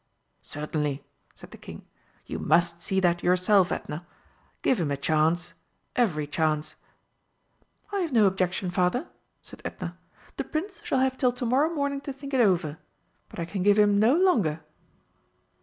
"Certainly," 0.41 1.03
said 1.35 1.51
the 1.51 1.59
King; 1.59 1.85
"you 2.25 2.39
must 2.39 2.81
see 2.81 2.99
that 3.01 3.21
yourself, 3.21 3.71
Edna. 3.71 4.07
Give 4.63 4.79
him 4.79 4.89
a 4.89 4.97
chance 4.97 5.53
every 5.95 6.25
chance!" 6.25 6.73
"I 7.93 7.99
have 7.99 8.11
no 8.11 8.25
objection, 8.25 8.71
Father," 8.71 9.07
said 9.43 9.61
Edna. 9.63 9.99
"The 10.37 10.43
Prince 10.43 10.81
shall 10.83 10.97
have 11.01 11.17
till 11.19 11.33
to 11.33 11.45
morrow 11.45 11.69
morning 11.71 12.01
to 12.01 12.13
think 12.13 12.33
it 12.33 12.41
over 12.41 12.79
but 13.29 13.37
I 13.37 13.45
can 13.45 13.61
give 13.61 13.77
him 13.77 13.99
no 13.99 14.15
longer." 14.15 14.61